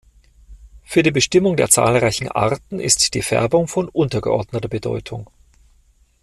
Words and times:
Für 0.83 1.03
die 1.03 1.11
Bestimmung 1.11 1.57
der 1.57 1.69
zahlreichen 1.69 2.27
Arten 2.27 2.79
ist 2.79 3.13
die 3.13 3.21
Färbung 3.21 3.67
von 3.67 3.87
untergeordneter 3.87 4.67
Bedeutung. 4.67 5.29